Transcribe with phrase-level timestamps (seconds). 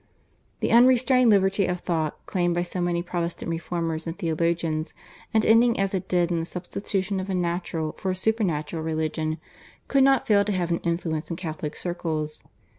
[0.61, 4.95] The unrestrained liberty of thought, claimed by so many Protestant reformers and theologians
[5.31, 9.37] and ending as it did in the substitution of a natural for a supernatural religion,
[9.87, 12.43] could not fail to have an influence in Catholic circles.